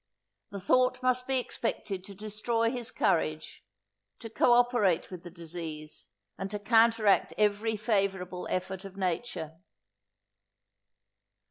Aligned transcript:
The 0.49 0.59
thought 0.59 1.03
must 1.03 1.27
be 1.27 1.37
expected 1.37 2.03
to 2.05 2.15
destroy 2.15 2.71
his 2.71 2.89
courage, 2.89 3.63
to 4.17 4.31
co 4.31 4.53
operate 4.53 5.11
with 5.11 5.21
the 5.21 5.29
disease, 5.29 6.09
and 6.39 6.49
to 6.49 6.57
counteract 6.57 7.35
every 7.37 7.77
favourable 7.77 8.47
effort 8.49 8.83
of 8.83 8.97
nature. 8.97 9.59